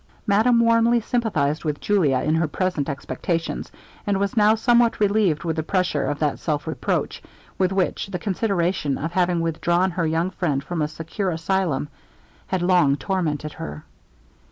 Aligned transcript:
Madame 0.25 0.59
warmly 0.61 0.99
sympathized 0.99 1.63
with 1.63 1.79
Julia 1.79 2.21
in 2.21 2.33
her 2.33 2.47
present 2.47 2.89
expectations, 2.89 3.71
and 4.07 4.19
was 4.19 4.35
now 4.35 4.55
somewhat 4.55 4.99
relieved 4.99 5.43
from 5.43 5.53
the 5.53 5.61
pressure 5.61 6.05
of 6.05 6.17
that 6.17 6.39
self 6.39 6.65
reproach, 6.65 7.21
with 7.59 7.71
which 7.71 8.07
the 8.07 8.17
consideration 8.17 8.97
of 8.97 9.11
having 9.11 9.41
withdrawn 9.41 9.91
her 9.91 10.07
young 10.07 10.31
friend 10.31 10.63
from 10.63 10.81
a 10.81 10.87
secure 10.87 11.29
asylum, 11.29 11.87
had 12.47 12.63
long 12.63 12.95
tormented 12.95 13.53
her. 13.53 13.83